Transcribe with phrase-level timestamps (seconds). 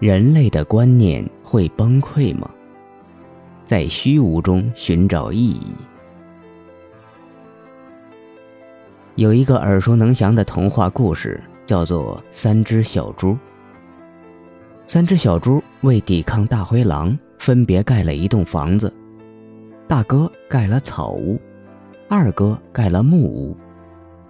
[0.00, 2.50] 人类的观念会崩溃吗？
[3.66, 5.66] 在虚无中寻找意义。
[9.16, 13.32] 有一个耳熟能详的童话故事，叫做《三只小猪》。
[14.86, 18.90] 三只小猪为抵抗大灰狼，分别盖了一栋房子。
[19.86, 21.38] 大哥盖了草屋，
[22.08, 23.54] 二哥盖了木屋，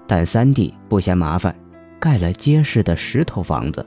[0.08, 1.54] 但三弟不嫌麻烦，
[2.00, 3.86] 盖了结实的石头房子。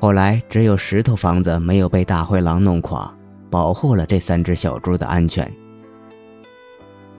[0.00, 3.12] 后来，只有石头房子没有被大灰狼弄垮，
[3.50, 5.52] 保护了这三只小猪的安全。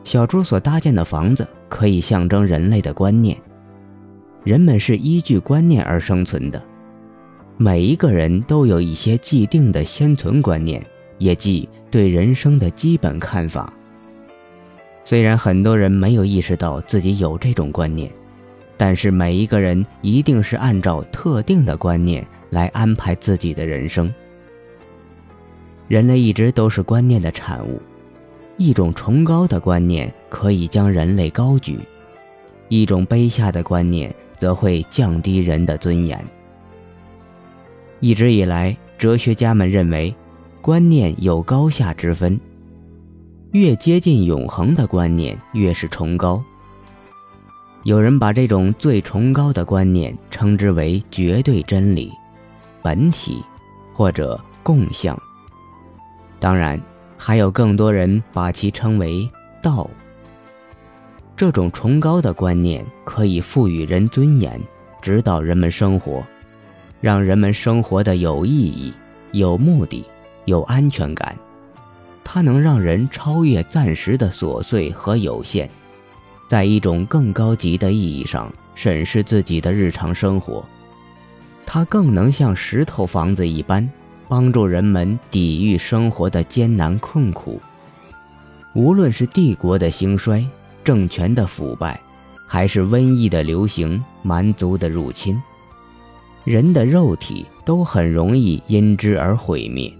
[0.05, 3.37] 小猪所搭建的房子可以象征人类的观念，
[4.45, 6.63] 人们是依据观念而生存的，
[7.57, 10.81] 每一个人都有一些既定的先存观念，
[11.17, 13.71] 也即对人生的基本看法。
[15.03, 18.09] 虽然很多人没有意识到自己有这种观念，
[18.77, 22.25] 但是每一个人一定是按照特定的观念。
[22.49, 24.13] 来安排自己的人生。
[25.87, 27.81] 人类一直都是观念的产物，
[28.57, 31.79] 一种崇高的观念可以将人类高举，
[32.67, 36.23] 一种卑下的观念则会降低人的尊严。
[37.99, 40.13] 一直以来，哲学家们认为，
[40.61, 42.39] 观念有高下之分，
[43.51, 46.43] 越接近永恒的观念越是崇高。
[47.83, 52.11] 有人把这种最崇高的观念称之为绝对真理。
[52.81, 53.43] 本体，
[53.93, 55.17] 或者共相。
[56.39, 56.81] 当然，
[57.17, 59.29] 还有更多人把其称为
[59.61, 59.89] 道。
[61.35, 64.61] 这种崇高的观念可以赋予人尊严，
[65.01, 66.23] 指导人们生活，
[66.99, 68.93] 让人们生活的有意义、
[69.31, 70.05] 有目的、
[70.45, 71.35] 有安全感。
[72.23, 75.69] 它能让人超越暂时的琐碎和有限，
[76.47, 80.63] 在一种更高级的意义上审视自己的日常生活。
[81.71, 83.87] 它更能像石头房子一般，
[84.27, 87.61] 帮助人们抵御生活的艰难困苦。
[88.73, 90.43] 无论是帝国的兴衰、
[90.83, 92.01] 政权的腐败，
[92.47, 95.39] 还是瘟疫的流行、蛮族的入侵，
[96.43, 99.93] 人的肉体都很容易因之而毁灭。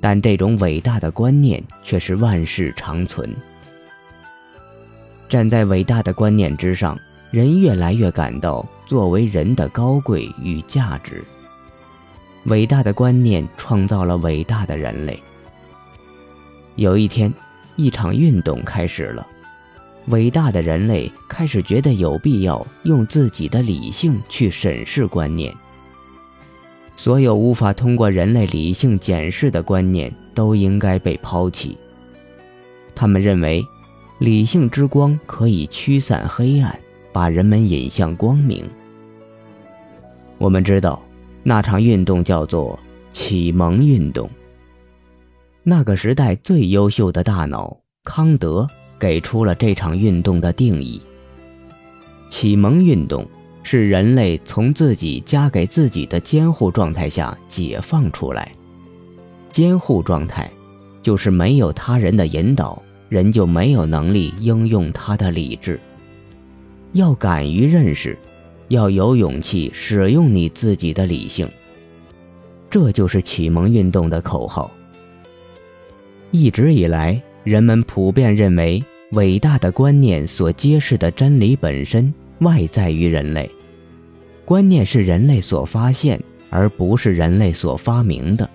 [0.00, 3.34] 但这种伟大的观念却是万世长存。
[5.28, 6.96] 站在伟大的观念之上。
[7.34, 11.22] 人越来越感到作为人的高贵与价值。
[12.44, 15.22] 伟大的观念创造了伟大的人类。
[16.76, 17.32] 有一天，
[17.76, 19.26] 一场运动开始了，
[20.08, 25.54] 伟大的人类开始觉得有必要用自己的理性去审视观念。
[26.96, 31.76] 所有无法通过人类理性检视的观念都应该被抛弃。
[32.94, 33.64] 他们认为，
[34.18, 36.78] 理性之光可以驱散黑暗。
[37.14, 38.68] 把人们引向光明。
[40.36, 41.00] 我们知道，
[41.44, 42.76] 那场运动叫做
[43.12, 44.28] 启蒙运动。
[45.62, 48.66] 那个时代最优秀的大脑康德
[48.98, 51.00] 给出了这场运动的定义：
[52.28, 53.24] 启蒙运动
[53.62, 58.50] 是人类从自己加给自己的监护状态下解放出来。
[59.50, 60.50] 监护状态，
[61.00, 65.78] 就是没有他人的引导，人就没有能力应用他的理智。
[66.94, 68.16] 要敢于认识，
[68.68, 71.48] 要有勇气使用你自己的理性。
[72.70, 74.70] 这就是启蒙运动的口号。
[76.30, 83.50] 一直以来，人们普遍认为，伟大的观念所揭示的真理本身外在于人类，
[84.44, 88.48] 观念是人类所发现，而不是人类所发明的。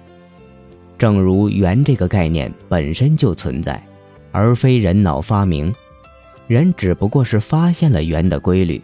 [0.97, 3.81] 正如圆这个概念本身就存在，
[4.31, 5.73] 而非人脑发明。
[6.49, 8.81] 人只不过是发现了圆的规律。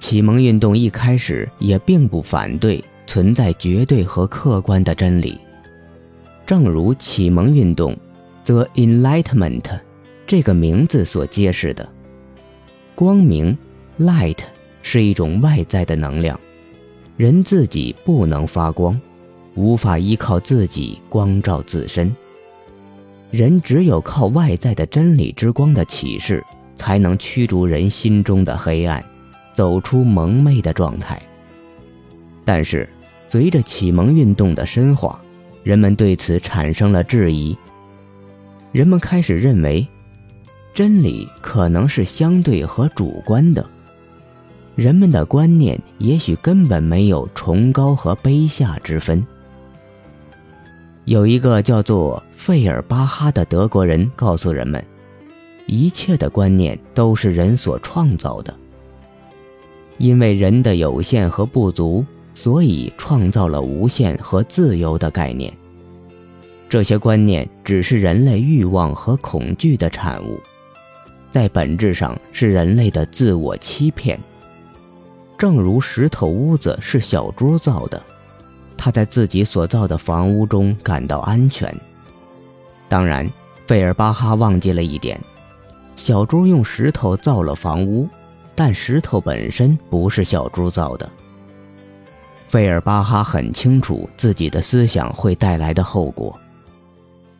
[0.00, 5.38] 启蒙运动一开始也并不反对存在绝对和客观的真理，
[6.44, 7.96] 正如启蒙运动
[8.44, 9.78] “The Enlightenment”
[10.26, 11.88] 这个名字所揭示的，
[12.96, 13.56] 光明
[14.00, 14.38] （light）
[14.82, 16.40] 是一种外在的能量，
[17.16, 19.00] 人自己不能发光，
[19.54, 22.12] 无法依靠自己光照自身。
[23.32, 26.44] 人只有靠外在的真理之光的启示，
[26.76, 29.02] 才能驱逐人心中的黑暗，
[29.54, 31.20] 走出蒙昧的状态。
[32.44, 32.86] 但是，
[33.30, 35.18] 随着启蒙运动的深化，
[35.62, 37.56] 人们对此产生了质疑。
[38.70, 39.88] 人们开始认为，
[40.74, 43.64] 真理可能是相对和主观的，
[44.76, 49.26] 人们的观念也许根本没有崇高和卑下之分。
[51.04, 54.84] 有一个叫做费尔巴哈的德国人告诉人们，
[55.66, 58.54] 一切的观念都是人所创造的。
[59.98, 62.04] 因为人的有限和不足，
[62.34, 65.52] 所以创造了无限和自由的概念。
[66.68, 70.40] 这些观念只是人类欲望和恐惧的产物，
[71.30, 74.18] 在本质上是人类的自我欺骗。
[75.36, 78.00] 正如石头屋子是小猪造的，
[78.82, 81.72] 他在自己所造的房屋中感到安全。
[82.88, 83.30] 当然，
[83.64, 85.20] 费尔巴哈忘记了一点：
[85.94, 88.08] 小猪用石头造了房屋，
[88.56, 91.08] 但石头本身不是小猪造的。
[92.48, 96.36] 费尔巴哈很清楚自己的思想会带来的后果。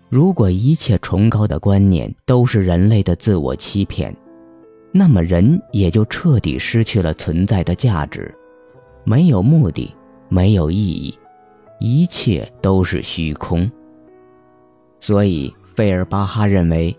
[0.08, 4.16] 如果一切崇高的观念都是人类的自我欺骗，
[4.92, 8.32] 那么人也就彻底失去了存在的价值，
[9.02, 9.92] 没有目的，
[10.28, 11.18] 没有意义，
[11.82, 13.69] 一切都是虚空。
[15.00, 16.96] 所以，费尔巴哈认为，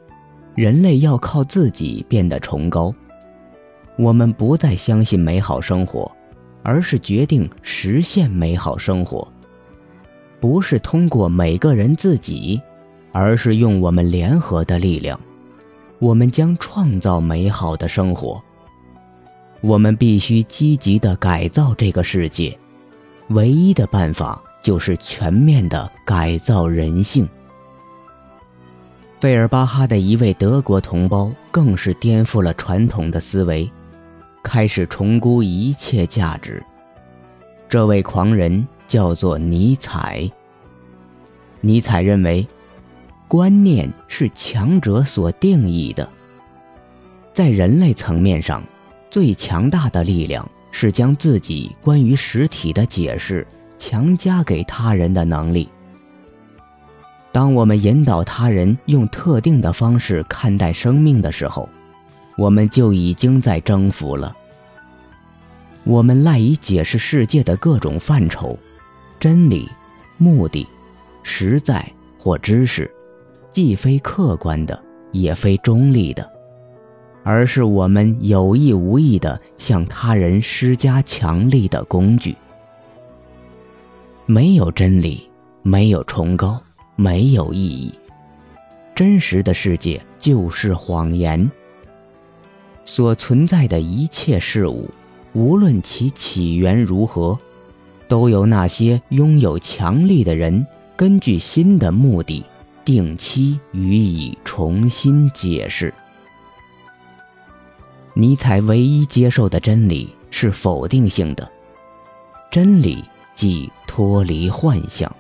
[0.56, 2.94] 人类要靠自己变得崇高。
[3.98, 6.12] 我们不再相信美好生活，
[6.64, 9.26] 而是决定实现美好生活。
[10.42, 12.62] 不是通过每个人自己，
[13.14, 15.18] 而是用我们联合的力量，
[16.00, 18.42] 我们将创造美好的生活。
[19.62, 22.60] 我们必须积极地改造这个世界，
[23.30, 27.30] 唯一的办法就是全面的改造人性。
[29.20, 33.70] 费尔巴哈的一位德国同胞更是颠覆了传统的思维，
[34.42, 36.64] 开始重估一切价值。
[37.70, 40.30] 这位狂人叫做尼采。
[41.62, 42.46] 尼采认为，
[43.28, 46.08] 观念是强者所定义的。
[47.34, 48.62] 在人类层面上，
[49.10, 53.48] 最强大的力量是将自己关于实体的解释
[53.86, 55.68] 强加给他人的能力。
[57.34, 61.68] 当我们引导他人用特定的方式看待生命的时候，
[62.38, 64.34] 我们就已经在征服了。
[65.84, 68.58] 我们赖以解释世界的各种范畴、
[69.20, 69.70] 真理、
[70.18, 70.66] 目的、
[71.22, 71.86] 实在
[72.18, 72.90] 或知识，
[73.52, 74.82] 既非客观的，
[75.12, 76.26] 也非中立的，
[77.22, 82.34] 而是我们有意无意地向他人施加强力的工具。
[84.26, 85.30] 没有真理，
[85.62, 86.62] 没有崇高。
[86.96, 87.92] 没有意义，
[88.94, 91.50] 真实的世界就是谎言。
[92.86, 94.88] 所存在的一切事物，
[95.34, 97.36] 无论其起源如何，
[98.08, 100.64] 都由那些拥有强力的人
[100.96, 102.46] 根据新的目的，
[102.86, 105.92] 定期予以重新解释。
[108.14, 111.52] 尼采唯一接受的真理是否定性的，
[112.52, 113.04] 真理
[113.34, 115.16] 即脱离幻象。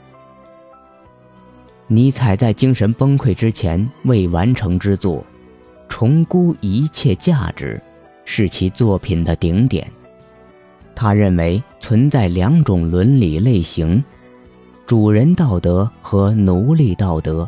[1.85, 5.17] 尼采在精神崩溃之前未完成之作
[5.87, 7.79] 《重估一切价值》，
[8.25, 9.87] 是其作品的顶点。
[10.95, 14.03] 他认为存在两种伦理类型：
[14.87, 17.47] 主人道德和奴隶道德。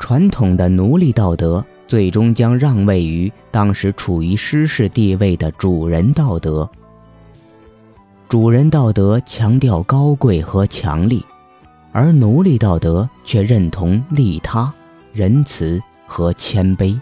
[0.00, 6.68] 传统的奴隶道德最终将让位于当时处于失势地位的主人道德。
[8.30, 11.20] 主人道德强调高贵和强力。
[11.90, 14.72] 而奴隶道德却认同利他、
[15.12, 16.96] 仁慈和谦卑。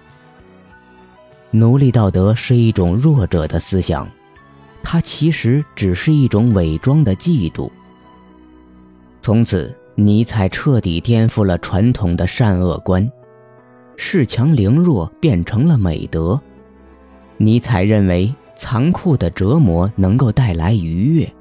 [1.50, 4.08] 奴隶道德是一种弱者的思想，
[4.82, 7.70] 它其实只是一种伪装的嫉妒。
[9.20, 13.06] 从此，尼采彻底颠覆了传统的善恶观，
[13.98, 16.40] 恃强凌弱变成了美德。
[17.36, 21.32] 尼采认为，残酷的折磨能够带来愉悦，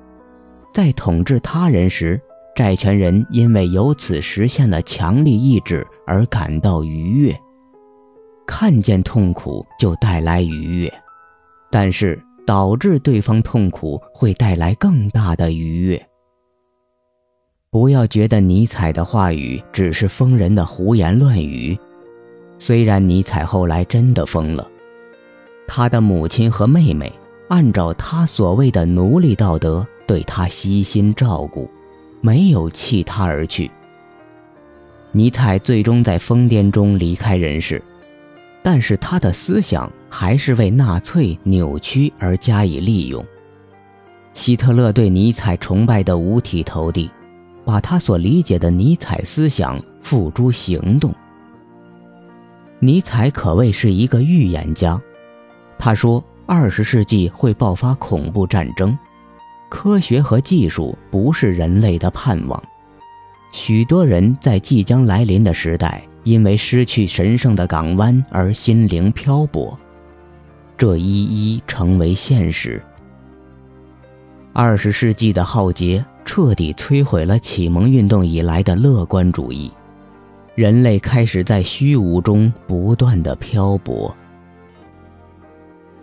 [0.74, 2.22] 在统治他人时。
[2.56, 7.40] 债权人因为由此实现了强力意志而感到愉悦，
[8.48, 10.92] 看见痛苦就带来愉悦，
[11.70, 16.04] 但是导致对方痛苦会带来更大的愉悦。
[17.70, 21.78] 不要觉得尼采的话语只是疯人的胡言乱语，
[22.58, 24.68] 虽然尼采后来真的疯了，
[25.68, 27.12] 他的母亲和妹妹
[27.50, 31.70] 按照他所谓的奴隶道德对他悉心照顾。
[32.20, 33.70] 没有弃他而去。
[35.12, 37.82] 尼采最终在疯癫中离开人世，
[38.64, 43.24] 但是他的思想还是为纳粹扭曲而加以利用。
[44.34, 47.10] 希特勒对尼采崇拜得五体投地，
[47.64, 51.14] 把他所理解的尼采思想付诸行动。
[52.80, 55.00] 尼采可谓是一个预言家，
[55.80, 58.98] 他说二十世纪会爆发恐怖战争。
[59.70, 62.62] 科学和技术不是人类的盼望，
[63.52, 69.78] 许多人在即将来临的时代，因为失去神圣的港湾而心灵漂泊，
[70.78, 72.82] 这一一成为现实。
[74.54, 79.70] 二十世纪的浩劫彻底摧毁了启蒙运动以来的乐观主义，
[80.56, 84.16] 人类开始在虚无中不断的漂泊。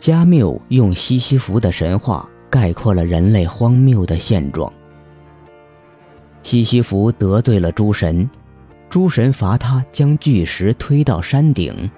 [0.04, 4.70] 加缪用西西弗的神话概括了人类荒谬的现状。
[6.42, 8.28] 西西弗得罪了诸神，
[8.90, 11.90] 诸神罚他将巨石推到山顶，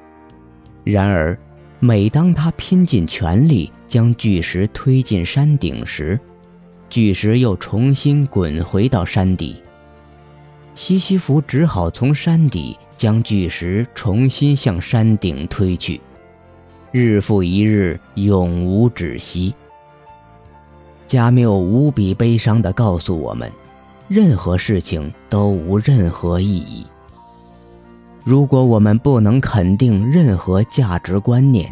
[0.85, 1.37] 然而，
[1.81, 6.17] 每当他拼尽全力将巨石推进山顶时，
[6.89, 9.57] 巨石又重新滚回到山底。
[10.77, 16.01] 西西弗只好从山底将巨石重新向山顶推去，
[16.99, 19.55] 日复一日，永无止息。
[21.07, 23.53] 加缪无比悲伤地告诉我们：
[24.09, 26.87] 任何事情都无任何意义。
[28.25, 31.71] 如果我们不能肯定任何价值观念，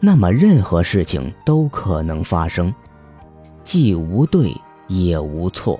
[0.00, 2.74] 那么任何事情都可能发生。
[3.64, 4.50] 既无对
[4.86, 5.78] 也无错，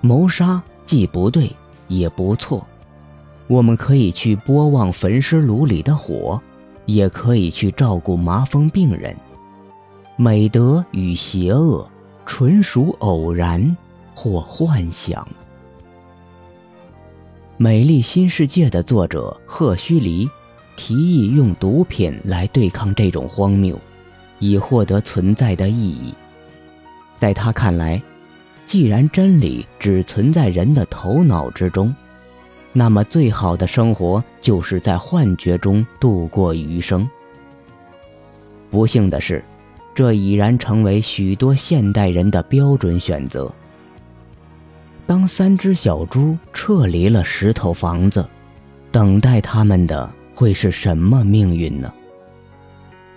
[0.00, 1.48] 谋杀既不对
[1.86, 2.66] 也不错。
[3.46, 6.42] 我们可以去播望焚尸炉里的火，
[6.92, 9.16] 也可以去照顾麻风病人。
[10.16, 11.88] 美德与邪恶
[12.26, 13.76] 纯属偶然
[14.14, 15.22] 或幻想。
[17.56, 20.28] 《美丽新世界》的作者赫胥黎
[20.76, 23.78] 提议用毒品来对抗这种荒谬，
[24.38, 26.12] 以获得存在的意义。
[27.18, 28.02] 在他看来，
[28.66, 31.94] 既然真理只存在人的头脑之中，
[32.72, 37.08] 那么最好的生活就是在幻觉中度过余生。
[38.70, 39.44] 不幸的是，
[39.94, 43.52] 这已然成为许多现代人的标准选择。
[45.06, 48.26] 当三只小猪撤离了石头房子，
[48.90, 51.92] 等待他们的会是什么命运呢？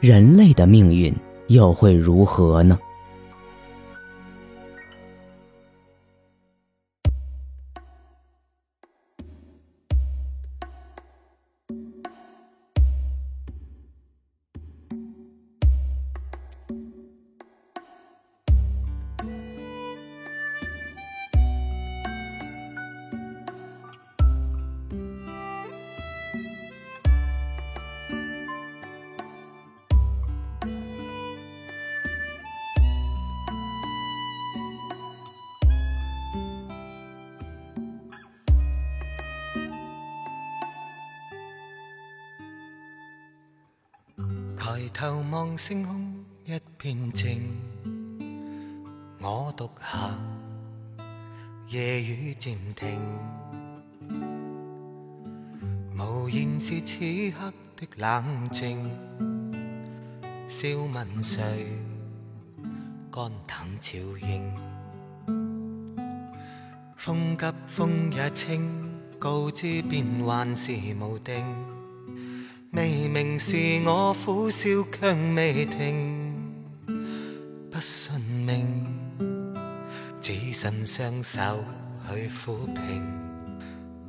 [0.01, 1.15] 人类的命运
[1.47, 2.77] 又会如何呢？
[45.05, 47.39] 抬头望星空一片静，
[49.21, 50.17] 我独下
[51.67, 52.99] 夜雨渐停，
[55.95, 56.97] 无言是此
[57.29, 58.89] 刻的冷静。
[60.49, 61.67] 笑问谁
[63.11, 64.51] 肝胆照应？
[66.97, 71.74] 风急风也清，告知变幻是无定。
[72.75, 73.55] 未明是
[73.85, 76.35] 我苦笑却未停，
[77.71, 78.85] 不信命，
[80.19, 81.63] 只信双手
[82.09, 83.01] 去抚平。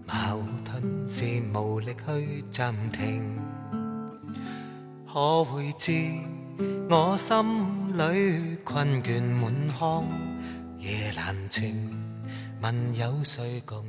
[0.04, 3.38] 矛盾是无力去暂停，
[5.12, 5.92] 可会知
[6.90, 7.36] 我心
[7.96, 10.04] 里困倦满腔
[10.80, 11.96] 夜难静？
[12.60, 13.84] 问有谁共？